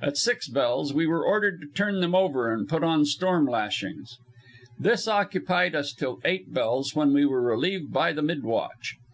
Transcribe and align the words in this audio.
At 0.00 0.16
six 0.16 0.48
bells 0.48 0.94
we 0.94 1.06
were 1.06 1.22
ordered 1.26 1.60
to 1.60 1.66
turn 1.66 2.00
them 2.00 2.14
over 2.14 2.50
and 2.50 2.66
put 2.66 2.82
on 2.82 3.04
storm 3.04 3.44
lashings. 3.46 4.16
This 4.78 5.06
occupied 5.06 5.74
us 5.74 5.92
till 5.92 6.20
eight 6.24 6.54
bells, 6.54 6.96
when 6.96 7.12
we 7.12 7.26
were 7.26 7.42
relieved 7.42 7.92
by 7.92 8.14
the 8.14 8.22
mid 8.22 8.44
watch. 8.44 8.96